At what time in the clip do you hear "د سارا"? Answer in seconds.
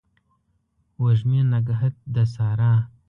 2.13-2.73